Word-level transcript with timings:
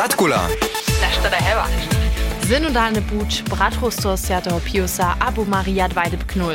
Zatkula. 0.00 0.48
Nešto 1.02 1.30
da 1.30 1.36
heva. 1.36 1.66
Synodalny 2.48 3.00
buč 3.00 3.42
Bratrostwo 3.42 4.16
Świętego 4.16 4.60
Piusa 4.60 5.16
Abu 5.18 5.44
Maria 5.44 5.88
Dwajdeb 5.88 6.24
Knull. 6.24 6.54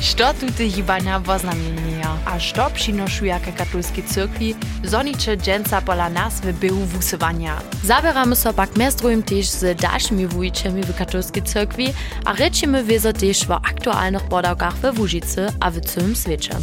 Što 0.00 0.34
tutaj 0.34 0.70
hibania 0.70 1.20
woznamienia, 1.20 2.16
a 2.24 2.38
što 2.38 2.70
przynoszuje 2.70 3.40
katolskiej 3.56 4.04
cyrkwi, 4.04 4.54
zonicze 4.84 5.36
dżęca 5.36 5.80
pola 5.80 6.08
nas 6.08 6.40
w 6.40 6.52
byłu 6.52 6.86
wusywania. 6.86 7.60
Zabieramy 7.84 8.36
so 8.36 8.52
pak 8.52 8.76
mestrujem 8.76 9.22
też 9.22 9.46
z 9.46 9.80
dalszymi 9.80 10.26
wujczami 10.26 10.82
w 10.82 10.96
katolskiej 10.96 11.42
cyrkwi, 11.42 11.94
a 12.24 12.32
rečimy 12.32 12.84
wiezo 12.84 13.12
też 13.12 13.46
w 13.46 13.52
aktualnych 13.52 14.22
podałkach 14.22 14.76
we 14.76 14.92
Wóżycy 14.92 15.46
a 15.60 15.70
w 15.70 15.80
całym 15.80 16.14
świecie. 16.14 16.56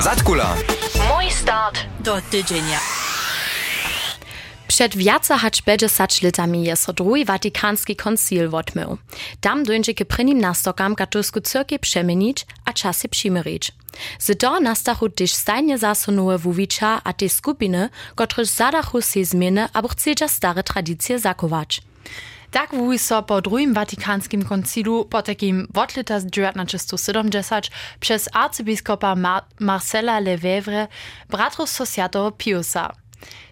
Zatkula. 0.00 0.54
Mój 1.08 1.30
start 1.30 1.78
do 2.00 2.20
tydzienia. 2.30 3.07
Przed 4.68 4.96
wiaca 4.96 5.38
hać 5.38 5.62
50 5.62 6.22
latami 6.22 6.64
jest 6.64 6.82
so 6.82 6.92
drugi 6.92 7.24
Watykanski 7.24 7.96
koncil 7.96 8.48
wotmył. 8.48 8.98
Tam 9.40 9.64
dojdzie 9.64 9.94
k 9.94 10.04
prynim 10.04 10.40
nastokam 10.40 10.94
katolsku 10.94 11.40
cyrkię 11.40 11.78
przemienić, 11.78 12.46
a 12.64 12.72
czasy 12.72 13.08
przymyrić. 13.08 13.72
Z 14.18 14.38
to 14.40 14.60
nastachu 14.60 15.08
też 15.08 15.32
stajnie 15.32 15.78
zasunuje 15.78 16.38
wuwicza 16.38 17.00
a 17.04 17.12
te 17.12 17.28
skupiny, 17.28 17.88
które 18.16 18.44
zadachu 18.44 19.02
się 19.02 19.24
zmiany, 19.24 19.68
aby 19.72 19.88
chcedza 19.88 20.28
stare 20.28 20.62
tradycje 20.62 21.18
zachować. 21.18 21.80
Tak 22.50 22.74
wuj 22.74 22.98
so 22.98 23.22
po 23.22 23.40
drugim 23.40 23.74
Watikanskim 23.74 24.44
koncilu 24.44 25.04
po 25.04 25.22
takim 25.22 25.68
wotlita 25.74 26.20
z 26.20 26.30
1970 26.30 27.70
przez 28.00 28.28
arcybiskupa 28.32 29.14
Mar 29.14 29.44
Marcela 29.60 30.20
Lefebvre 30.20 30.88
Bratrostwo 31.28 31.86
Świętego 31.86 32.32
Piusa. 32.32 32.92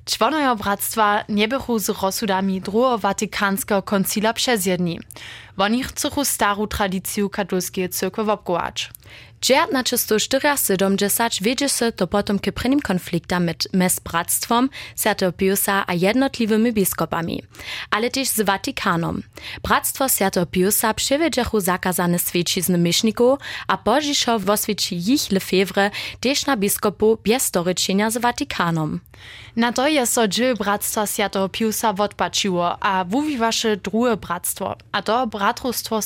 Członojo 0.05 0.57
bractwa 0.57 1.25
nie 1.29 1.49
bychu 1.49 1.79
z 1.79 1.89
rozsudami 1.89 2.61
drugiego 2.61 2.99
Watykanskiego 2.99 3.83
koncila 3.83 4.33
przez 4.33 4.67
jedni. 4.67 5.01
Oni 5.57 5.85
chcą 5.85 6.25
starą 6.25 6.67
tradycję 6.67 7.29
katolskiej 7.31 7.89
cyrkwy. 7.89 8.23
1974 9.41 11.45
wiedzie 11.45 11.69
się 11.69 11.93
to 11.93 12.07
potem 12.07 12.39
k 12.39 12.53
prynnym 12.53 12.81
konfliktom 12.81 13.47
mes 13.73 14.01
bractwom 14.01 14.69
Świętego 14.97 15.33
Piusa 15.33 15.85
a 15.87 15.95
jednotliwymi 15.95 16.73
biskupami, 16.73 17.43
ale 17.91 18.11
też 18.11 18.29
z 18.29 18.41
Watykanom. 18.41 19.23
Bractwo 19.63 20.09
Świętego 20.09 20.47
Piusa 20.47 20.95
przywiedzechu 20.95 21.61
zakazane 21.61 22.19
świecizny 22.19 22.79
myszników, 22.79 23.39
a 23.67 23.79
pożiszo 23.79 24.39
woswieci 24.39 25.13
ich 25.13 25.33
Lefebvre 25.33 25.91
też 26.21 26.47
na 26.47 26.57
biskupu 26.57 27.19
bez 27.25 27.51
z 28.11 28.19
Watykanom. 28.19 29.01
Na 29.57 29.73
to 29.73 29.89
je 29.89 30.07
so 30.07 30.29
dżil 30.29 30.55
bractwa 30.55 31.07
Świętego 31.07 31.49
Piusa 31.49 31.95
odpačiło, 31.99 32.83
a 32.83 33.05
wuwiwaše 33.05 33.77
drugie 33.77 34.17
bractwo, 34.17 34.77
a 34.93 35.03
to 35.03 35.27
bratrostwo 35.27 36.01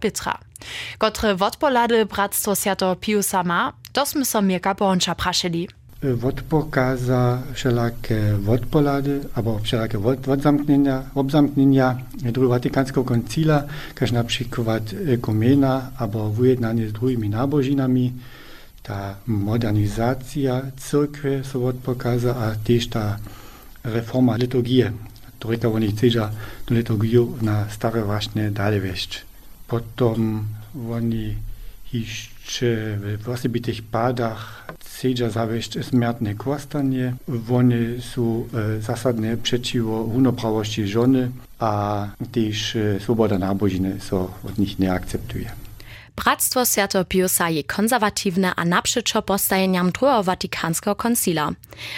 Pietra. 0.00 0.49
Kotre 0.98 1.34
wodpolady 1.36 2.06
Bratstwo 2.06 2.54
Świętego 2.54 2.96
Piusa 2.96 3.42
ma, 3.42 3.72
to 3.92 4.06
sme 4.06 4.24
so 4.24 4.42
Mirka 4.42 4.74
Bohonča 4.74 5.14
prašili. 5.14 5.68
Wodpokaza 6.02 7.42
wszelakie 7.52 8.36
wodpolady, 8.40 9.20
albo 9.34 9.58
wszelakie 9.58 9.98
wod, 9.98 10.20
wodzamknienia, 10.20 11.02
obzamknienia 11.14 11.98
drugiego 12.22 12.48
Watykanskiego 12.48 13.04
koncila, 13.04 13.62
każ 13.94 14.12
na 14.12 14.24
przykład 14.24 14.82
ekumena, 15.14 15.90
albo 15.98 16.30
wyjednanie 16.30 16.88
z 16.88 16.92
drugimi 16.92 17.28
nabożinami, 17.28 18.12
ta 18.82 19.14
modernizacja 19.26 20.62
cyrkwy 20.76 21.42
so 21.44 21.60
wodpokaza, 21.60 22.36
a 22.36 22.54
też 22.64 22.88
ta 22.88 23.18
reforma 23.84 24.36
liturgii, 24.36 24.84
którą 25.38 25.74
oni 25.74 25.92
chcą 25.92 26.06
tę 26.66 26.74
liturgię 26.74 27.26
na 27.42 27.68
stare 27.70 28.04
właśnie 28.04 28.50
dalej 28.50 28.80
wieść. 28.80 29.29
Potom 29.70 30.44
oni 30.90 31.34
jeszcze 31.92 32.98
w 33.18 33.28
osobitych 33.28 33.82
padach 33.82 34.66
chcą 34.84 35.30
zawieść 35.30 35.78
śmiertne 35.90 36.34
kłastanie. 36.34 37.14
Oni 37.52 38.02
są 38.14 38.44
e, 38.54 38.80
zasadnie 38.80 39.36
przeciwko 39.36 40.02
równoprawości 40.02 40.86
żony, 40.86 41.30
a 41.58 42.06
też 42.32 42.76
e, 42.76 43.00
swoboda 43.00 43.38
nabożiny 43.38 44.00
so 44.00 44.30
od 44.44 44.58
nich 44.58 44.78
nie 44.78 44.92
akceptuje. 44.92 45.50
Bratstwo 46.16 46.64
Świętego 46.64 47.04
Piusa 47.04 47.50
je 47.50 47.64
konserwatywne 47.64 48.52
a 48.56 48.64
naprzeczo 48.64 49.22
postajenjam 49.22 49.90
drugiego 49.90 50.22
Watykanskiego 50.22 50.94
koncila. 50.94 51.50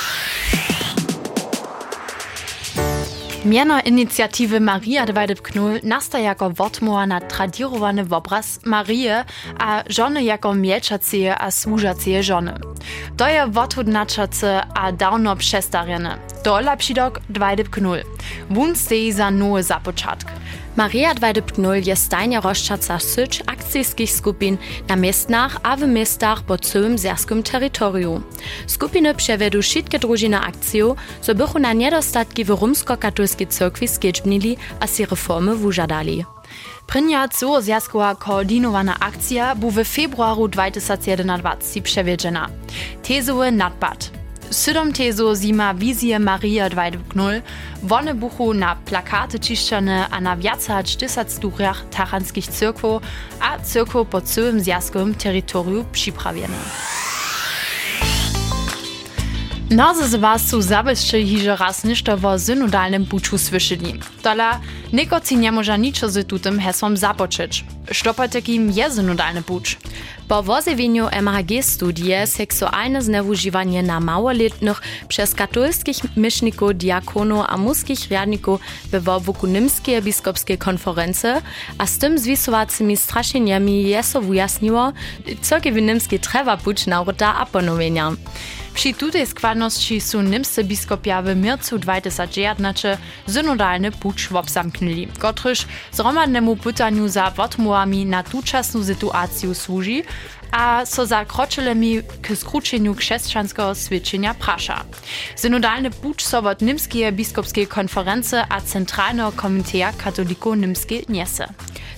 Miano 3.44 3.80
inicjatywy 3.80 4.60
Maria 4.60 5.06
Dwajdeb 5.06 5.40
Knul 5.40 5.80
nasta 5.82 6.18
jako 6.18 6.50
wotmoa 6.50 7.06
na 7.06 7.20
tradirowany 7.20 8.04
obraz 8.10 8.60
Marie, 8.64 9.24
a 9.58 9.84
żony 9.88 10.24
jako 10.24 10.54
mielczacie 10.54 11.38
a 11.38 11.50
służacie 11.50 12.22
żony. 12.22 12.54
To 13.16 13.28
je 13.28 13.46
wothudnačace 13.46 14.62
a 14.74 14.92
dawno 14.92 15.36
przestarjene. 15.36 16.18
To 16.42 16.60
lepšidok 16.60 17.20
Dwajdeb 17.28 17.68
Knul. 17.68 17.98
Wun 18.50 18.76
stej 18.76 19.12
za 19.12 19.30
nowy. 19.30 19.62
Maria 20.76 21.14
dweide 21.14 21.42
pgnolje 21.42 21.96
Stein 21.96 22.32
Roschatzer 22.40 23.00
Syč 23.00 23.42
akcijskih 23.46 24.08
skupin 24.08 24.58
na 24.88 24.96
mestnah, 24.96 25.52
a 25.62 25.76
v 25.76 25.84
mestah 25.86 26.40
po 26.46 26.56
celem 26.56 26.96
zerskom 26.98 27.42
teritoriju. 27.42 28.22
Skupine 28.66 29.14
převedu 29.14 29.62
šitke 29.62 29.98
družina 29.98 30.40
akcijo, 30.48 30.96
so 31.20 31.34
bychu 31.34 31.58
na 31.58 31.72
nedostatki 31.72 32.44
v 32.44 32.56
rumsko-katolski 32.56 33.46
cerkvi 33.46 33.88
skečbnili 33.88 34.56
a 34.80 34.86
si 34.86 35.04
reformy 35.04 35.52
vúžadali. 35.52 36.24
Prinja 36.86 37.28
zo 37.28 37.60
zjaskoa 37.60 38.14
koordinowana 38.14 38.96
akcija 39.00 39.54
bu 39.54 39.70
w 39.70 39.84
februaru 39.84 40.48
2021 40.48 41.82
przewiedziena. 41.82 42.48
Tezowe 43.02 43.50
nadbat. 43.50 44.21
Sydom 44.50 44.92
teso 44.92 45.34
Sima 45.34 45.72
Visier 45.72 46.18
Maria 46.18 46.68
dwajdwknul, 46.68 47.42
wonne 47.82 48.14
buchu 48.14 48.52
na 48.54 48.74
plakate 48.88 49.38
čiščane, 49.38 50.08
a 50.10 50.20
na 50.20 50.34
vjacač 50.34 50.96
tisac 50.96 51.38
durjah 51.40 51.84
taranskih 51.90 52.48
a 53.40 53.56
Zirko 53.64 54.04
po 54.04 54.20
celem 54.20 54.60
zjaskom 54.60 55.14
teritoriju 55.14 55.84
pripravljene. 55.92 57.11
Nozy 59.72 60.08
z 60.08 60.14
was 60.14 60.48
su 60.48 60.62
zabezče 60.62 61.22
hiže 61.24 61.56
raz 61.56 61.84
ništo 61.84 62.16
vo 62.16 62.38
synodalnym 62.38 63.04
buču 63.04 63.38
słyszeli. 63.38 63.94
Dola, 64.22 64.60
nekoci 64.92 65.36
nie 65.36 65.52
może 65.52 65.78
niczo 65.78 66.08
z 66.08 66.28
tutym 66.28 66.60
hesłom 66.60 66.96
zapoczyć. 66.96 67.64
Što 67.90 68.14
po 68.14 68.28
takim 68.28 68.70
je 68.70 68.90
synodalny 68.90 69.42
buč? 69.42 69.78
Po 70.28 70.42
wozewieniu 70.42 71.08
MHG 71.12 71.62
studie 71.62 72.26
seksualne 72.26 73.02
zneużywanie 73.02 73.82
na 73.82 74.00
małoletnych 74.00 74.82
przez 75.08 75.34
katolskich 75.34 76.16
myszników, 76.16 76.74
diakonów 76.74 77.44
a 77.48 77.56
muskich 77.56 78.10
riadników 78.10 78.60
we 78.90 79.00
wobuku 79.00 79.46
Nimskiej 79.46 80.02
biskupskiej 80.02 80.58
konferencji, 80.58 81.30
a 81.78 81.86
z 81.86 81.98
tym 81.98 82.18
zwisowacymi 82.18 82.96
straszeniami 82.96 83.82
je 83.88 84.02
so 84.02 84.20
wyjasniło, 84.20 84.92
co 85.42 85.60
w 85.60 85.82
Nimskiej 85.82 86.20
trzeba 86.20 86.56
być 86.56 86.86
naroda 86.86 87.34
a 87.34 87.46
ponowienia. 87.46 88.12
Przy 88.74 88.94
tutej 88.94 89.26
składności 89.26 90.00
są 90.00 90.22
niemscy 90.22 90.64
biskupia 90.64 91.22
w 91.22 91.36
mircu 91.36 91.78
2019 91.78 92.98
synodalny 93.28 93.92
pucz 93.92 94.28
wobzamknęli, 94.28 95.08
kotryż 95.18 95.66
zromadnemu 95.92 96.56
pytaniu 96.56 97.08
za 97.08 97.32
odmowami 97.36 98.06
na 98.06 98.22
tuczasną 98.22 98.84
sytuację 98.84 99.54
służy, 99.54 100.02
a 100.52 100.86
so 100.86 101.06
za 101.06 101.24
kroczylemi 101.24 102.02
k 102.22 102.36
skručenju 102.36 102.94
krzesťanského 102.94 103.74
svědčenia 103.74 104.34
prasza. 104.34 104.84
Synodalny 105.36 105.90
pucz 105.90 106.22
so 106.24 106.38
od 106.38 106.62
Nimskie 106.62 107.12
biskupskiej 107.12 107.66
konference 107.66 108.44
a 108.48 108.60
Centralnego 108.60 109.32
Komiteja 109.32 109.92
Katolików 109.92 110.56
Nimskie 110.56 111.02
niese. 111.08 111.48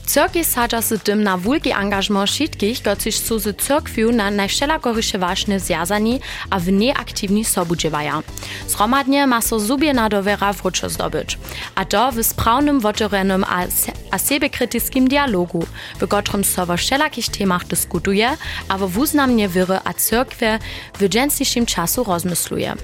Cyrki 0.07 0.45
sadza 0.45 0.83
se 0.83 0.99
tym 0.99 1.23
na 1.23 1.37
wulki 1.37 1.73
angażment 1.73 2.31
wszystkich, 2.31 2.81
którzy 2.81 3.13
są 3.13 3.39
z 3.39 3.57
cyrkwiu 3.57 4.13
na 4.13 4.31
najszczelakorysze 4.31 5.19
ważne 5.19 5.61
związani 5.61 6.21
a 6.51 6.61
w 6.61 6.69
nieaktywni 6.69 7.45
sobudziewają. 7.45 8.23
Zromadnie 8.69 9.27
ma 9.27 9.41
so 9.41 9.61
zubie 9.61 9.95
na 9.95 10.09
dowera 10.09 10.53
wróczo 10.53 10.89
zdobyć. 10.89 11.39
A 11.75 11.85
to 11.85 12.13
w 12.13 12.23
sprawnym 12.23 12.81
woczorenym 12.81 13.45
a, 13.45 13.65
a 14.11 14.19
sebekrytyskim 14.19 15.09
dialogu, 15.09 15.67
w 16.01 16.09
którym 16.09 16.45
so 16.45 16.67
w 16.67 16.77
wszelakich 16.77 17.29
temach 17.29 17.67
dyskutuje, 17.67 18.37
a 18.69 18.79
w 18.79 18.99
uznamnie 18.99 19.49
wiry 19.49 19.79
a 19.85 19.93
cyrkwie 19.93 20.59
w 21.01 21.09
dżęsniejszym 21.09 21.67
czasu 21.67 22.05
rozmysluje. 22.05 22.75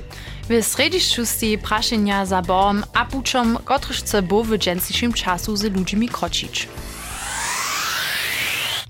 W 0.51 0.63
središću 0.63 1.27
si 1.27 1.59
prašenja 1.59 2.27
za 2.27 2.43
Bohom 2.43 2.85
a 2.95 3.05
pučom, 3.05 3.59
kotryž 3.65 4.03
bo 4.23 4.45
w 4.45 4.59
dżęsniejszym 4.59 5.13
czasu 5.13 5.57
z 5.57 5.63
ludźmi 5.63 6.09
kročić. 6.09 6.69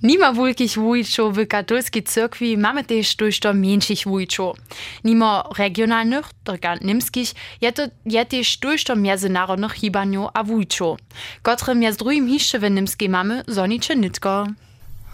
Nima 0.03 0.33
wulkich 0.33 0.75
wujczów 0.75 1.37
w 1.37 1.47
katolskiej 1.47 2.03
cyrkwi 2.03 2.59
mamy 2.59 2.85
też 2.85 3.17
dużo 3.17 3.55
mniejszych 3.55 4.05
wujczów. 4.05 4.57
Nimo 5.05 5.51
regionalnych, 5.59 6.27
tylko 6.45 6.69
niemskich, 6.85 7.33
je, 7.61 7.73
to, 7.73 7.83
je 8.07 8.27
też 8.27 8.59
dużo 8.59 8.97
międzynarodnych 8.97 9.73
hibaniów 9.73 10.31
a 10.35 10.45
wujczów, 10.45 10.99
które 11.43 11.75
między 11.75 11.99
drugim 11.99 12.29
jeszcze 12.29 12.59
w 12.59 12.71
niemskiej 12.71 13.09
mamy 13.09 13.43
zonicze 13.49 13.97
nitko. 13.97 14.47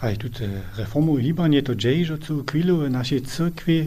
A 0.01 0.11
i 0.11 0.17
tutaj 0.17 0.47
reformu 0.77 1.17
hibanie 1.17 1.63
to 1.63 1.75
dzieje, 1.75 2.17
co 2.27 2.33
chwilu 2.49 2.77
w 2.77 2.89
naszej 2.89 3.21
cyrkwi 3.21 3.79
e, 3.79 3.85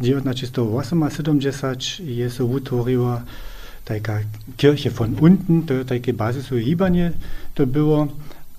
1978 0.00 2.06
jest 2.06 2.40
utworzyła 2.40 3.22
taka 3.84 4.20
kirche 4.56 4.90
von 4.90 5.16
unten, 5.20 5.62
to 5.62 5.84
takie 5.84 6.12
bazisowe 6.12 6.62
hibanie 6.62 7.12
to 7.54 7.66
było. 7.66 8.08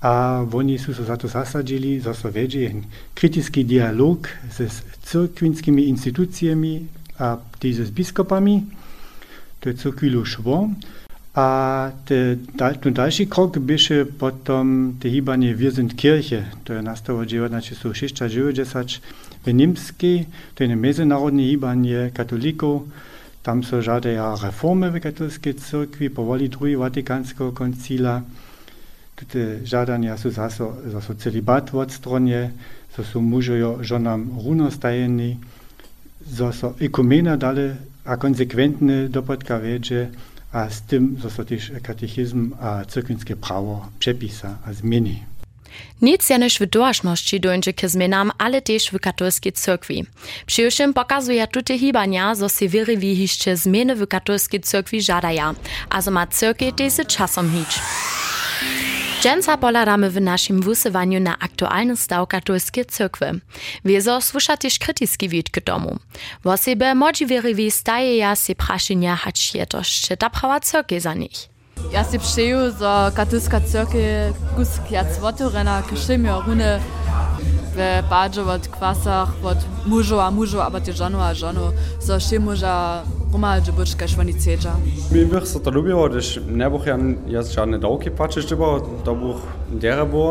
A 0.02 0.42
oni 0.42 0.82
sú 0.82 0.90
sa 0.90 1.14
za 1.14 1.16
to 1.16 1.30
zasadili, 1.30 2.02
zo 2.02 2.10
so 2.10 2.26
vedie 2.26 2.74
kritický 3.14 3.62
dialog 3.62 4.26
s 4.50 4.82
cyrkwinskimi 5.06 5.86
instytucjami 5.94 6.90
a 7.22 7.38
tiež 7.38 7.86
s 7.86 7.90
biskupami. 7.94 8.66
To 9.62 9.70
je 9.70 9.74
cyrkwilu 9.78 10.26
szło. 10.26 10.74
A 11.34 11.46
te, 12.04 12.36
ten 12.58 12.92
dalszy 12.92 13.26
krok 13.26 13.58
byše 13.58 14.04
potom 14.04 14.98
te 15.00 15.08
hibanie 15.08 15.54
Wir 15.54 15.72
sind 15.72 15.96
Kirche. 15.96 16.44
To 16.64 16.74
je 16.74 16.82
nastało 16.82 17.24
1996 17.24 19.00
w 19.46 19.54
Niemskiej. 19.54 20.26
To 20.54 20.64
je 20.64 20.76
międzynarodne 20.76 21.42
hibanie 21.42 22.10
katolików. 22.14 22.82
Tam 23.42 23.64
są 23.64 23.82
żadne 23.82 24.36
reformy 24.42 24.90
w 24.90 25.00
katolickiej 25.00 25.54
cyrkwi 25.54 26.10
po 26.10 26.24
Watykańskiego 26.76 27.52
koncila. 27.52 28.22
Te 29.28 29.42
žadania 29.66 30.16
sú 30.16 30.30
zase, 30.30 30.64
zase 30.90 31.12
celibat 31.18 31.74
od 31.74 31.90
stronie, 31.92 32.52
so 32.92 33.02
sú 33.02 33.20
mužojo 33.24 33.80
ženám 33.80 34.42
runostajení, 34.44 35.40
zase 36.26 36.74
ekumena 36.80 37.36
dale 37.36 37.76
a 38.04 38.18
konsekwentne 38.18 39.08
dopodka 39.08 39.58
vedže 39.58 40.10
a 40.52 40.68
s 40.68 40.82
tym 40.82 41.16
zase 41.22 41.44
też 41.44 41.72
katechizm 41.82 42.54
a 42.60 42.84
cyrkwinskie 42.84 43.36
prawo 43.36 43.88
przepisa 43.98 44.58
a 44.66 44.72
zmieni. 44.72 45.32
Nic 46.02 46.30
jenoż 46.30 46.58
w 46.58 46.66
dołażności 46.66 47.40
dojdzie 47.40 47.72
ale 48.38 48.62
też 48.62 48.90
w 48.90 49.00
katolskiej 49.00 49.52
cyrkwi. 49.52 50.04
Przyjuszym 50.46 50.94
pokazuje 50.94 51.46
tutaj 51.46 51.78
hibania, 51.78 52.34
że 52.34 52.48
się 52.48 52.68
wiry 52.68 52.96
wihiszcze 52.96 53.56
zmiany 53.56 53.96
w 53.96 54.06
katolskiej 54.06 54.60
cyrkwi 54.60 55.02
żadaja, 55.02 55.54
a 55.90 56.00
że 56.00 56.10
ma 56.10 56.26
cyrkwi 56.26 56.72
też. 56.72 58.21
Dżęca 59.22 59.56
poladamy 59.56 60.10
w 60.10 60.20
naszym 60.20 60.62
wysywaniu 60.62 61.20
na 61.20 61.38
aktualny 61.38 61.96
staw 61.96 62.28
katolskiej 62.28 62.84
cyrkwy. 62.84 63.40
Wiezo 63.84 64.20
słysza 64.20 64.56
też 64.56 64.78
krytycki 64.78 65.28
wid 65.28 65.50
k 65.50 65.60
domu. 65.60 65.98
W 66.44 66.46
osobie 66.46 66.94
możliwie 66.94 67.70
staje 67.70 68.16
ja 68.16 68.36
się 68.36 68.54
praszenia, 68.54 69.16
hać 69.16 69.54
je 69.54 69.66
to 69.66 69.78
jeszcze 69.78 70.16
ta 70.16 70.30
prawa 70.30 70.60
cyrkwi 70.60 71.00
za 71.00 71.14
nich. 71.14 71.48
Ja 71.92 72.04
si 72.04 72.18
přeju, 72.18 72.58
że 72.78 73.12
katolska 73.14 73.60
cyrkwi 73.60 73.98
kusk 74.56 74.90
jac 74.90 75.18
otvorena 75.22 75.82
k 75.82 75.96
všem 75.96 76.26
runy 76.46 76.80
ve 77.76 78.02
badžovat 78.10 78.66
kvasah 78.66 79.28
od 79.42 79.56
mužova 79.86 80.30
mužo, 80.30 80.60
ampak 80.60 80.88
je 80.88 80.92
žanova 80.92 81.34
žano, 81.34 81.72
so 82.00 82.18
še 82.20 82.38
moža 82.38 83.02
pomaže 83.32 83.72
boš 83.72 83.94
kaj 83.96 84.12
švaniceža. 84.14 84.74
Mi 85.10 85.24
bih 85.24 85.46
se 85.48 85.62
to 85.62 85.70
ljubilo, 85.70 86.08
da 86.08 86.20
ne 86.48 86.70
boh 86.70 86.86
ja, 86.86 86.98
jaz 87.28 87.54
žene 87.54 87.78
davke 87.78 88.10
plačeš, 88.10 88.50
da 88.52 88.56
bo, 88.56 88.70
da 89.04 89.14
boh 89.14 89.40
dera 89.72 90.04
bo. 90.04 90.26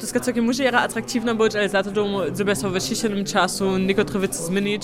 To 0.00 0.06
ska 0.06 0.20
całkiem 0.20 0.44
może 0.44 0.64
jara 0.64 0.80
attraktywna 0.80 1.34
być, 1.34 1.56
ale 1.56 1.68
za 1.68 1.82
to 1.82 1.90
domu 1.90 2.18
so 2.54 2.70
w 2.70 2.78
dzisiejszym 2.78 3.24
czasu 3.24 3.78
niektóre 3.78 4.20
rzeczy 4.20 4.34
zmienić. 4.34 4.82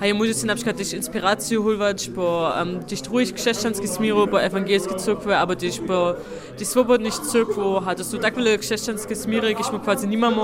A 0.00 0.06
ja 0.06 0.14
może 0.14 0.34
się 0.34 0.46
na 0.46 0.54
przykład 0.54 0.76
też 0.76 0.92
inspirację 0.92 1.58
hulwać 1.58 2.08
po 2.08 2.54
um, 2.58 2.84
też 2.84 3.02
ruhig 3.02 3.36
chrześcijańskie 3.36 3.88
smiru, 3.88 4.26
po 4.26 4.42
ewangelskie 4.42 4.94
cyrkwy, 4.94 5.36
albo 5.36 5.56
też 5.56 5.80
po 5.86 6.14
tych 6.58 6.68
swobodnych 6.68 7.14
cyrkwu. 7.14 7.76
A 7.86 7.94
to 7.94 8.04
są 8.04 8.18
tak 8.18 8.36
wiele 8.36 8.58
chrześcijańskie 8.58 9.16
smiry, 9.16 9.50
jakieśmy 9.50 9.80
quasi 9.80 10.08
nie 10.08 10.18
mamy. 10.18 10.36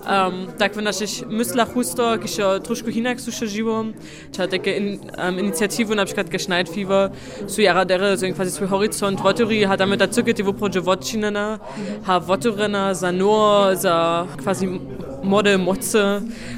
Um, 0.00 0.46
tako 0.58 0.80
da 0.80 0.92
ćeš 0.92 1.10
mysla 1.28 1.66
husto, 1.74 2.06
ki 2.22 2.28
še 2.32 2.46
trošku 2.64 2.90
hinak 2.90 3.20
suše 3.20 3.46
živo, 3.52 3.76
če 4.32 4.46
teke 4.48 4.72
in, 4.76 4.86
um, 5.12 5.38
inicijativu, 5.38 5.94
naprimer, 5.94 6.30
ki 6.32 6.40
šnajd 6.46 6.72
fivo, 6.72 7.00
su 7.46 7.60
jara 7.60 7.84
dere, 7.84 8.14
so 8.16 8.26
in 8.26 8.34
kvazi 8.34 8.54
svoj 8.54 8.70
horizont 8.72 9.20
votori, 9.20 9.60
ha 9.68 9.76
dame 9.76 9.98
da 10.00 10.08
cuke 10.08 10.32
ti 10.32 10.46
vopro 10.46 10.70
životčinena, 10.72 11.44
ha 12.08 12.18
votorena 12.18 12.94
za 12.94 13.12
no, 13.12 13.36
za 13.76 14.26
kvazi 14.40 14.70
mode 15.22 15.56
moce, 15.60 16.04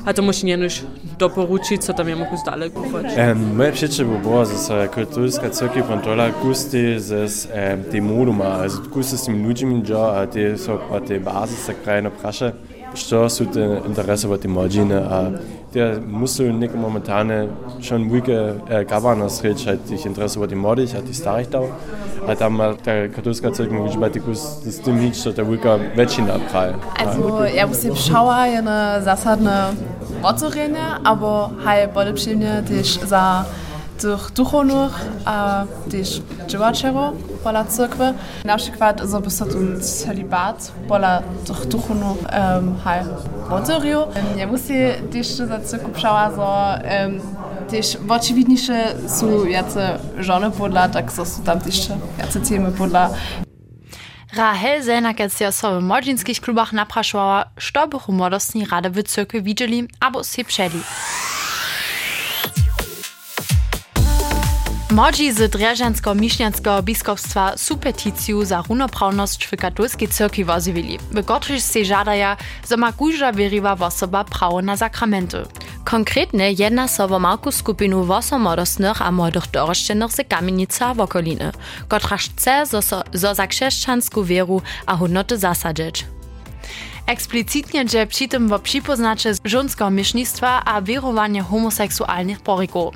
a 0.07 0.13
to 0.13 0.23
moš 0.23 0.43
njenuš 0.43 0.83
doporučiti, 1.19 1.83
co 1.83 1.93
tam 1.93 2.09
je 2.09 2.17
mogo 2.17 2.37
zdale 2.37 2.71
kupoč. 2.71 3.07
Um, 3.19 3.57
moje 3.57 3.73
všeče 3.73 4.05
bo 4.05 4.19
bilo, 4.23 4.45
da 4.45 4.59
se 4.59 4.89
kulturska 4.95 5.51
cuke 5.51 5.83
kontrola 5.83 6.31
kusti 6.43 7.01
z 7.01 7.27
um, 7.27 7.83
tem 7.91 8.05
moduma, 8.05 8.69
z 8.69 8.87
kusti 8.93 9.19
s 9.19 9.27
tem 9.27 9.43
ljudmi, 9.45 9.83
da 9.83 10.27
te 10.27 10.55
so 10.59 10.79
pa 10.89 11.01
te 11.01 11.19
baze, 11.19 11.57
se 11.57 11.75
krajno 11.85 12.15
vprašajo 12.19 12.72
što 12.95 13.29
su 13.29 13.47
te 13.47 13.81
interesovati 13.87 14.49
mlađine, 14.49 14.97
a 14.97 15.31
te 15.73 16.01
musu 16.09 16.53
neke 16.53 16.77
momentane 16.77 17.49
schon 17.83 18.09
vuike 18.11 18.33
eh, 18.33 18.85
gavana 18.85 19.29
sreći, 19.29 19.71
a 19.71 19.77
tih 19.89 20.07
interesovati 20.07 20.55
mladih, 20.55 20.97
a 20.97 21.01
tih 21.07 21.17
starih 21.17 21.49
dal, 21.49 21.65
a 22.29 22.35
tam 22.35 22.59
ta 22.85 23.09
katolska 23.15 23.51
crkva 23.51 23.79
može 23.79 23.99
biti 23.99 24.21
s 24.65 24.81
tim 24.85 24.97
nič, 24.97 25.17
što 25.21 25.33
ta 25.33 25.43
vuika 25.43 25.79
većina 25.97 26.33
kraj. 26.51 26.73
Also, 27.07 27.45
ja 27.57 27.67
musím 27.67 27.95
šała 27.97 28.47
je 28.47 28.63
na 28.63 29.01
zasadne 29.01 29.73
otvorenie, 30.23 30.87
aber 31.05 31.49
haj 31.65 31.89
bode 31.95 32.13
przyjemnie 32.13 32.63
też 32.69 32.99
za 33.09 33.45
tych 33.99 34.33
duchownych 34.37 35.05
a 35.25 35.65
też 35.91 36.23
działaczero 36.49 37.13
pola 37.43 37.65
cyrkwy. 37.65 38.15
Na 38.45 38.57
przykład 38.57 39.01
so 39.11 39.21
by 39.21 39.31
so 39.31 39.47
ten 39.47 39.81
celibat 39.81 40.73
pola 40.89 41.23
tych 41.47 41.67
duchownych 41.67 42.17
um, 42.17 42.79
haj 42.85 43.01
wodzoriu. 43.49 44.01
Ja 44.37 44.47
musi 44.47 44.75
też 45.13 45.27
za 45.27 45.61
cyrku 45.61 45.91
przała, 45.91 46.31
so 46.31 46.75
um, 47.03 47.21
też 47.71 47.99
oczywidniejsze 48.09 48.95
są 49.07 49.45
jacy 49.45 49.81
żony 50.19 50.51
podla, 50.51 50.89
tak 50.89 51.13
so 51.13 51.25
są 51.25 51.43
tam 51.43 51.61
też 51.61 51.89
jacy 52.19 52.41
temy 52.41 52.73
podla. 52.73 53.11
Rahel 54.37 54.85
Selnakec 54.85 55.41
je 55.41 55.53
so 55.53 55.81
w 55.81 55.83
młodzieńskich 55.83 56.41
klubach 56.41 56.73
napraszała, 56.73 57.45
što 57.57 57.89
by 57.89 57.99
młodostni 58.09 58.67
rady 58.67 58.91
w 58.91 59.03
cyrkwi 59.03 59.43
widzieli, 59.43 59.89
albo 60.01 60.25
się 60.25 60.45
przeli. 60.45 60.81
Młodzi 64.93 65.33
z 65.33 65.53
Dreżansko-Miśnianskiego 65.53 66.83
biskupstwa 66.83 67.57
su 67.57 67.77
peticiju 67.77 68.45
za 68.45 68.63
runoprawność 68.69 69.45
w 69.47 69.57
katolskiej 69.57 70.09
cyrkwi 70.09 70.45
wozywili, 70.45 70.99
w 70.99 71.25
której 71.25 71.61
się 71.61 71.85
żadaja, 71.85 72.37
że 72.71 72.77
ma 72.77 72.93
każda 72.93 73.33
wierywa 73.33 73.73
osoba 73.73 74.25
prawo 74.25 74.63
na 74.63 74.77
sakramenty. 74.77 75.43
Konkretnie 75.85 76.53
jedna 76.53 76.89
so 76.89 77.05
o 77.05 77.19
małku 77.19 77.53
skupinu 77.53 78.05
wosomodostnych 78.05 79.03
a 79.03 79.13
młodych 79.13 79.51
doroszczenych 79.51 80.13
z 80.13 80.21
kamienica 80.29 80.95
w 80.95 81.01
okoliny, 81.01 81.53
która 81.89 82.17
chce 82.17 82.67
zo, 82.67 82.81
za 83.13 83.47
wieru 84.25 84.63
a 84.87 84.97
hodnoty 84.97 85.39
zasadzić. 85.39 86.05
Eksplicitnie, 87.07 87.89
że 87.89 88.07
przy 88.07 88.29
tym 88.29 88.49
wo 88.49 88.59
przypoznacze 88.59 89.33
żonskiego 89.45 89.91
miesznictwa 89.91 90.65
a 90.65 90.83
wierowanie 90.83 91.43
homoseksualnych 91.43 92.41
porików. 92.41 92.95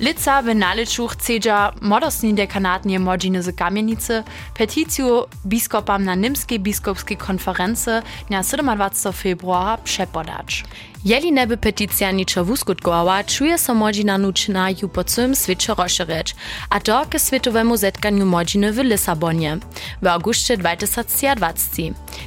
Lica 0.00 0.42
w 0.42 0.54
naliczu 0.54 1.08
chcedza 1.08 1.72
modostni 1.80 2.34
dekanatnie 2.34 3.00
młodziny 3.00 3.42
z 3.42 3.56
kamienicy 3.56 4.22
peticju 4.54 5.24
biskopam 5.46 6.04
na 6.04 6.14
Nimskiej 6.14 6.60
biskupskiej 6.60 7.16
konferencji 7.16 7.92
na 8.30 8.42
27 8.42 9.12
februara 9.12 9.76
przepodać. 9.76 10.64
Jeli 11.04 11.32
neby 11.32 11.56
peticja 11.56 12.10
niczo 12.10 12.44
wuskutkowa, 12.44 13.24
czuje 13.24 13.58
so 13.58 13.74
młodzina 13.74 14.18
nučena 14.18 14.70
ju 14.70 14.88
po 14.88 15.04
całym 15.04 15.34
świecie 15.34 15.74
rozszerzyć, 15.74 16.36
a 16.70 16.80
to 16.80 17.06
ke 17.10 17.18
światowemu 17.18 17.76
zetkaniu 17.76 18.26
młodziny 18.26 18.72
w 18.72 18.78
Lisabonie 18.78 19.58
w 20.02 20.06
augustie 20.06 20.56
2020. 20.56 21.82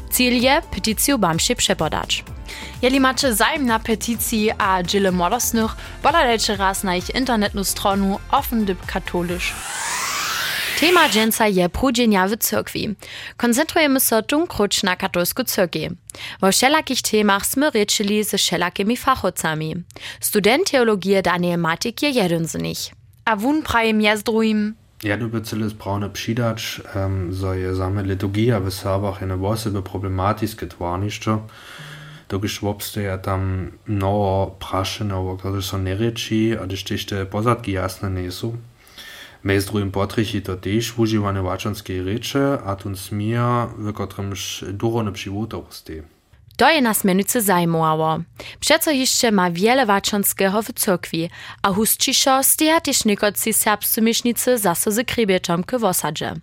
Cel 0.10 0.42
je 0.42 0.62
peticju 0.72 1.18
bamsie 1.18 1.56
przepodać. 1.56 2.37
Jeli 2.82 3.00
macie 3.00 3.34
zajem 3.34 3.66
na 3.66 3.80
peticji 3.80 4.52
a 4.58 4.84
dziele 4.84 5.12
młodostnych, 5.12 5.72
podajcie 6.02 6.56
raz 6.56 6.84
na 6.84 6.96
ich 6.96 7.16
internetną 7.16 7.64
stronę 7.64 8.18
offendyb 8.32 8.86
katolisch. 8.86 9.54
Tema 10.80 11.10
dżęca 11.10 11.48
je 11.48 11.70
prudzenia 11.70 12.28
w 12.28 12.38
cyrkwi. 12.38 12.96
Koncentrujemy 13.38 14.00
się 14.00 14.24
tunkruć 14.24 14.84
na 14.84 14.96
katolsku 14.96 15.44
cyrkwi. 15.44 15.90
Wo 16.42 16.52
wszelakich 16.52 17.02
temach 17.02 17.46
sme 17.46 17.70
rečili 17.70 18.24
ze 18.24 18.38
wszelakimi 18.38 18.98
fachowcami. 18.98 19.76
Student 20.20 20.72
teologii 20.72 21.22
Daniel 21.24 21.60
Matik 21.60 22.02
je 22.02 22.10
jeden 22.10 22.48
z 22.48 22.56
nich. 22.56 22.92
A 23.26 23.36
wun 23.36 23.64
prajem 23.64 24.02
je 24.02 24.18
z 24.18 24.24
drugim. 24.24 24.76
Ja, 25.04 25.18
du 25.18 25.30
bezilles 25.30 25.74
braune 25.74 26.10
přidać, 26.10 26.82
um, 26.96 27.34
so 27.34 27.54
je 27.54 27.76
same 27.76 28.04
liturgia 28.04 28.60
w 28.60 28.72
Serbach 28.72 29.22
eine 29.22 29.38
wosebe 29.38 29.82
problematiske 29.82 30.68
twarnišće. 30.68 31.38
Dokiž 32.28 32.64
obstoja 32.64 33.18
tam 33.18 33.72
mnoho 33.88 34.60
prašenov, 34.60 35.40
ktoré 35.40 35.64
sú 35.64 35.80
nereči, 35.80 36.60
a 36.60 36.68
když 36.68 37.00
ešte 37.00 37.24
pozadky 37.24 37.72
jasne 37.80 38.12
nie 38.12 38.28
sú. 38.28 38.60
Mez 39.44 39.66
drugim 39.66 39.92
potrichy 39.92 40.42
to 40.42 40.56
też 40.58 40.98
używane 41.00 41.42
waczonskie 41.42 42.04
recze, 42.04 42.60
a 42.66 42.76
tun 42.76 42.96
smir, 42.96 43.40
w 43.78 43.94
którymś 43.94 44.64
duchowne 44.74 45.12
przywód 45.12 45.54
stoi. 45.70 46.02
To 46.58 46.70
je 46.70 46.82
nas 46.82 47.04
menuce 47.04 47.42
zajmowało. 47.42 48.20
Przeco 48.60 48.92
jeszcze 48.92 49.32
ma 49.32 49.52
wiele 49.52 49.86
waczonskiego 49.86 50.62
w 50.62 50.74
cyrkwi, 50.74 51.30
a 51.62 51.74
hustciszo 51.74 52.44
steja 52.44 52.82
też 52.82 53.06
niekoci 53.06 53.54
serbscy 53.54 54.02
miesznicy 54.02 54.58
zaso 54.58 54.92
z 54.92 55.08
krybieczom 55.08 55.64
k 55.64 55.80
wosadze. 55.80 56.34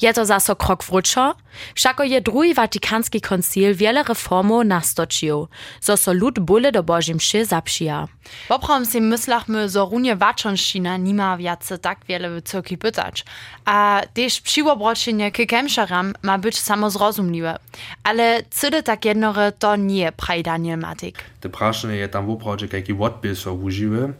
Je 0.00 0.14
to 0.14 0.24
zaso 0.24 0.56
krok 0.56 0.84
wróczo, 0.84 1.34
wszako 1.74 2.04
je 2.04 2.20
drugi 2.20 2.54
Watykanski 2.54 3.20
koncil 3.20 3.74
wiele 3.74 4.02
reformów 4.02 4.64
nastoczył, 4.64 5.48
zo 5.80 5.96
so 5.96 6.12
lud 6.12 6.38
bóle 6.38 6.72
do 6.72 6.82
Bożym 6.82 7.16
mszy 7.16 7.44
zapsija. 7.44 8.08
Poprawom 8.48 8.86
si 8.86 9.00
myslachmy, 9.00 9.68
zo 9.68 9.88
runie 9.92 10.16
waczonszina 10.16 10.96
nima 10.96 11.36
wiace 11.36 11.78
tak 11.78 11.98
wiele 12.08 12.30
w 12.30 12.42
cyrkwi 12.42 12.78
pytać, 12.78 13.24
a 13.64 14.02
też 14.14 14.40
przyłobroczenie 14.40 15.32
k 15.32 15.46
kemszaram 15.46 16.14
ma 16.22 16.38
być 16.38 16.60
samozrozumliwe. 16.60 17.58
Ale 18.04 18.42
cydy 18.50 18.82
tak 18.82 19.04
jednore 19.04 19.52
to 19.52 19.76
nie 19.76 20.12
praj 20.12 20.42
Daniel 20.42 20.78
Matik. 20.78 21.24
Te 21.40 21.48
prašenie 21.48 21.96
je 21.96 22.08
tam 22.08 22.26
jaki 22.72 22.92
odpis 22.92 23.38
so 23.38 23.54
używy, 23.54 24.12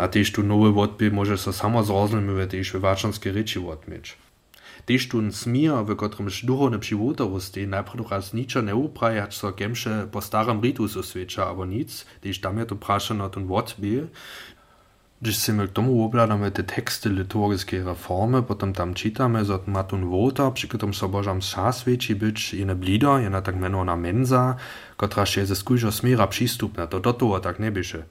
a 0.00 0.08
też 0.08 0.32
tu 0.32 0.42
nowy 0.42 0.80
odpis 0.80 1.12
może 1.12 1.38
so 1.38 1.52
samozrozumliwe 1.52 2.46
też 2.46 2.72
w 2.72 2.80
waczonskie 2.80 3.32
reči 3.32 3.58
odmieć. 3.58 4.16
Tištun 4.86 5.32
smija, 5.32 5.80
v 5.82 5.96
katerem 5.98 6.30
duhovne 6.46 6.78
životorosti 6.78 7.66
najprej 7.66 8.06
niča 8.32 8.62
ne 8.62 8.74
upraja, 8.74 9.26
so 9.34 9.50
kemše 9.50 10.06
po 10.12 10.22
starem 10.22 10.62
ritu 10.62 10.86
susveča, 10.88 11.50
abo 11.50 11.66
nic, 11.66 12.06
tiž 12.22 12.38
tam 12.38 12.58
je 12.58 12.66
to 12.70 12.74
vprašano 12.78 13.28
ten 13.28 13.50
vodbi. 13.50 14.06
Když 15.20 15.36
si 15.36 15.52
my 15.52 15.66
k 15.68 15.72
tomu 15.72 16.04
obladame 16.04 16.50
te 16.50 16.62
teksty 16.62 17.08
liturgijske 17.08 17.82
reforme, 17.82 18.42
potem 18.42 18.72
tam 18.72 18.94
čitame 18.94 19.44
z 19.44 19.50
od 19.50 19.66
Matun 19.66 20.04
Vota, 20.04 20.50
pri 20.50 20.68
katerem 20.68 20.94
so 20.94 21.08
božam 21.08 21.42
sasveči 21.42 22.14
byč 22.14 22.52
jene 22.54 22.74
blido, 22.74 23.18
jena 23.18 23.40
tak 23.40 23.56
menovana 23.56 23.96
menza, 23.96 24.60
kotra 24.96 25.26
še 25.26 25.46
ze 25.50 25.56
skužo 25.56 25.90
smera 25.90 26.26
přístupna, 26.26 26.86
to 26.86 27.02
do 27.02 27.12
toho 27.12 27.40
tak 27.40 27.58
nebyše. 27.58 28.06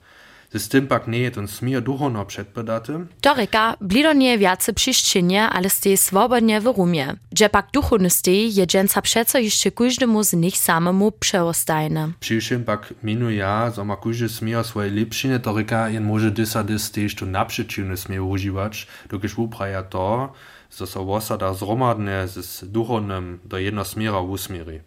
Z 0.58 0.68
tym 0.68 0.86
pak 0.86 1.08
nie 1.08 1.18
je 1.18 1.30
ten 1.30 1.48
smir 1.48 1.82
duchono 1.82 2.24
przedpodaty. 2.24 3.06
Doreka, 3.22 3.76
blido 3.80 4.12
nie 4.12 4.38
wiace 4.38 4.72
przyszczenie, 4.72 5.42
ale 5.42 5.70
stej 5.70 5.96
swobodnie 5.96 6.60
w 6.60 6.66
rumie. 6.66 7.16
Że 7.38 7.48
pak 7.48 7.70
duchowny 7.72 8.10
stej 8.10 8.54
je 8.54 8.66
dżęca 8.66 9.02
przeco 9.02 9.38
jeszcze 9.38 9.70
każdemu 9.70 10.24
z 10.24 10.32
nich 10.32 10.58
samemu 10.58 11.12
przeostajne. 11.12 12.12
Przyszczym 12.20 12.64
pak 12.64 12.94
minu 13.02 13.30
ja, 13.30 13.70
że 13.76 13.84
ma 13.84 13.96
każdy 13.96 14.28
smir 14.28 14.64
swoje 14.64 14.90
lepsziny, 14.90 15.38
doreka 15.38 15.88
jen 15.88 16.04
może 16.04 16.30
dysa 16.30 16.64
dys 16.64 16.90
też 16.90 17.14
tu 17.14 17.26
naprzeciwny 17.26 17.96
smir 17.96 18.20
używać, 18.20 18.86
dokąd 19.10 19.38
upraja 19.38 19.82
to, 19.82 20.32
że 20.78 20.86
so 20.86 21.14
osada 21.14 21.54
zromadne 21.54 22.28
z 22.28 22.64
duchownym 22.64 23.38
do 23.44 23.58
jedno 23.58 23.84
smira 23.84 24.20
usmiri. 24.20 24.80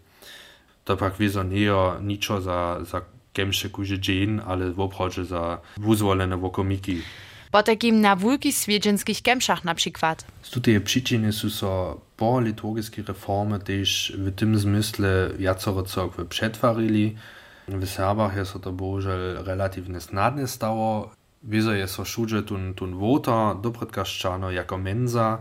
To 0.84 0.96
pak 0.96 1.16
wieso 1.18 1.42
nie 1.42 1.72
niczo 2.00 2.40
za, 2.40 2.78
za 2.84 3.00
kemše 3.32 3.68
kuže 3.68 3.98
dżin, 3.98 4.40
ale 4.46 4.72
w 4.72 4.80
obchodzie 4.80 5.24
za 5.24 5.60
wuzwolone 5.76 6.36
wokomiki. 6.36 7.02
Po 7.50 7.62
takim 7.62 8.00
na 8.00 8.16
wulki 8.16 8.52
swiedzenskich 8.52 9.22
kemszach 9.22 9.64
na 9.64 9.74
przykład. 9.74 10.24
Tutaj 10.50 10.80
przyczyny 10.80 11.32
są 11.32 11.50
so 11.50 12.00
po 12.16 12.40
liturgiskie 12.40 13.02
reformy 13.02 13.58
też 13.58 14.12
w 14.18 14.34
tym 14.34 14.58
zmysle 14.58 15.30
jacore 15.38 15.82
cokwy 15.82 16.24
przetwarili. 16.24 17.16
W 17.68 17.86
Serbach 17.86 18.36
jest 18.36 18.52
to 18.62 18.72
bohužel 18.72 19.44
relatywnie 19.44 20.00
snadne 20.00 20.48
stało. 20.48 21.10
Wieso 21.42 21.72
jest 21.72 21.94
so 21.94 22.04
wszędzie 22.04 22.42
tun, 22.42 22.74
tun 22.74 22.98
wota, 22.98 23.54
dobrytkaszczano 23.62 24.50
jako 24.50 24.78
menza, 24.78 25.38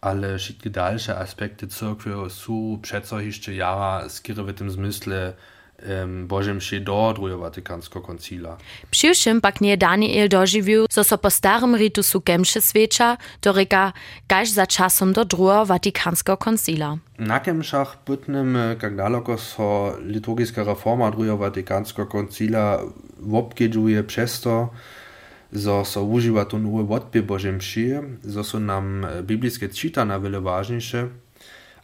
ale 0.00 0.38
wszystkie 0.38 0.70
dalsze 0.70 1.18
aspekty 1.18 1.66
cyrkwi 1.66 2.10
są 2.28 2.78
przeco 2.82 3.20
jeszcze 3.20 3.54
jara 3.54 4.08
skiery 4.08 4.42
w 4.44 4.54
tym 4.54 4.70
zmysle 4.70 5.32
Božem 6.26 6.60
še 6.60 6.80
do 6.80 7.12
druhého 7.14 7.38
Vatikanského 7.38 8.02
koncila. 8.02 8.58
Přiwšim 8.90 9.40
pak 9.40 9.60
nie 9.60 9.76
Daniel 9.76 10.28
dožiwił, 10.28 10.86
zo 10.92 11.04
so 11.04 11.16
po 11.16 11.30
starym 11.30 11.74
ritu 11.74 12.02
su 12.02 12.20
kemše 12.20 12.60
sveča, 12.60 13.16
to 13.40 13.52
reka, 13.52 13.92
kaž 14.26 14.48
za 14.54 14.66
časom 14.66 15.12
do 15.12 15.24
druhého 15.24 15.66
Vatikanského 15.66 16.36
koncila. 16.36 16.98
Na 17.18 17.38
kemšach 17.38 17.98
bytnym, 18.06 18.54
jak 18.82 18.96
daleko 18.96 19.38
so 19.38 19.96
liturgijska 20.06 20.64
reforma 20.64 21.10
druhého 21.10 21.36
Vatikanského 21.36 22.06
koncila 22.06 22.80
wobkedżuje 23.18 24.02
przez 24.02 24.40
to, 24.40 24.70
zo 25.52 25.84
so 25.84 26.02
używa 26.04 26.44
tu 26.44 26.58
nowe 26.58 26.94
odpie 26.94 27.22
Bożym 27.22 27.56
mszy, 27.56 28.02
zo 28.24 28.44
są 28.44 28.60
nam 28.60 29.06
biblijskie 29.22 29.68
czytania 29.68 30.20
wiele 30.20 30.40
ważniejsze, 30.40 31.08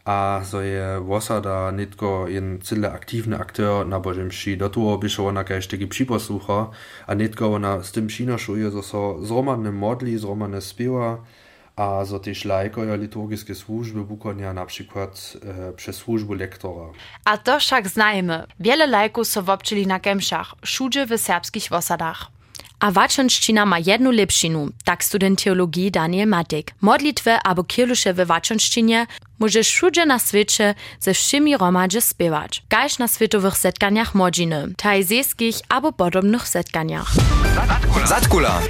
a 0.09 0.41
so 0.45 0.61
je 0.61 1.00
wosada 1.00 1.71
nitko 1.71 2.27
jen 2.29 2.59
cyle 2.62 2.93
aktywny 2.93 3.37
akteur 3.38 3.87
na 3.87 4.00
Bożym 4.00 4.27
mszy. 4.27 4.57
Do 4.57 4.69
toho 4.69 4.99
byše 4.99 5.23
ona 5.23 5.45
kaž 5.45 5.67
tegi 5.67 5.87
připoslucha 5.87 6.71
a 7.07 7.15
nitko 7.15 7.53
ona 7.53 7.83
z 7.83 7.93
tym 7.93 8.07
přinošuje, 8.07 8.71
so 8.71 8.83
so 8.83 9.19
zromadne 9.23 9.73
modli, 9.73 10.19
zromadne 10.19 10.61
spiewa, 10.61 11.19
a 11.77 12.05
so 12.05 12.19
też 12.19 12.45
lajkoja 12.45 12.95
liturgiskie 12.97 13.55
służby 13.55 14.05
wykonia 14.05 14.53
na 14.53 14.67
przykład 14.67 15.37
e, 15.43 15.73
przez 15.73 15.97
służbu 15.97 16.35
lektora. 16.35 16.93
A 17.25 17.38
to 17.38 17.61
však 17.61 17.88
znajemy. 17.88 18.45
Wiele 18.61 18.87
lajków 18.87 19.29
so 19.29 19.43
wobczyli 19.43 19.87
na 19.87 20.00
kemszach, 20.00 20.55
wszędzie 20.65 21.07
w 21.07 21.19
serbskich 21.19 21.69
wosadach. 21.69 22.31
A 22.81 22.91
waczonszczyna 22.91 23.67
ma 23.67 23.79
jedną 23.79 24.11
lepszinu, 24.11 24.69
tak 24.85 25.05
student 25.05 25.43
teologii 25.45 25.91
Daniel 25.91 26.29
Matek. 26.29 26.75
Modlitwy 26.81 27.31
albo 27.31 27.65
kielusze 27.65 28.15
w 28.15 28.17
waczonszczynie 28.17 29.07
możesz 29.38 29.68
wszędzie 29.68 30.07
na 30.07 30.18
świecie 30.18 30.75
ze 31.00 31.14
wszymi 31.14 31.57
romadzie 31.57 32.00
spiewać. 32.00 32.62
Każ 32.68 32.99
na 32.99 33.09
światowych 33.09 33.59
setkaniach 33.59 34.14
młodziny, 34.14 34.68
tajzejskich 34.76 35.57
albo 35.68 35.92
podobnych 35.92 36.49
setkaniach. 36.49 37.12
Zatkula. 38.04 38.61